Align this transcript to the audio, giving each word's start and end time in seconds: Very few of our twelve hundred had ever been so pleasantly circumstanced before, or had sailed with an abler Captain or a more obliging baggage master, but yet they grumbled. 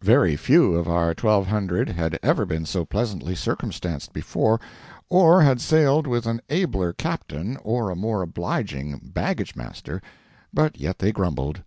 Very 0.00 0.36
few 0.36 0.74
of 0.76 0.88
our 0.88 1.12
twelve 1.12 1.48
hundred 1.48 1.90
had 1.90 2.18
ever 2.22 2.46
been 2.46 2.64
so 2.64 2.82
pleasantly 2.82 3.34
circumstanced 3.34 4.14
before, 4.14 4.58
or 5.10 5.42
had 5.42 5.60
sailed 5.60 6.06
with 6.06 6.24
an 6.26 6.40
abler 6.48 6.94
Captain 6.94 7.58
or 7.62 7.90
a 7.90 7.94
more 7.94 8.22
obliging 8.22 9.02
baggage 9.12 9.54
master, 9.54 10.00
but 10.50 10.78
yet 10.80 10.98
they 10.98 11.12
grumbled. 11.12 11.60